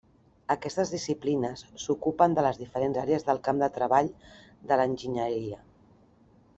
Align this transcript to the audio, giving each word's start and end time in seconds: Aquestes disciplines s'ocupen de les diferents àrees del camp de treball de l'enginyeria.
Aquestes 0.53 0.93
disciplines 0.93 1.63
s'ocupen 1.83 2.35
de 2.39 2.47
les 2.47 2.61
diferents 2.63 2.99
àrees 3.03 3.29
del 3.29 3.43
camp 3.49 3.63
de 3.65 3.71
treball 3.79 4.13
de 4.73 4.83
l'enginyeria. 4.83 5.65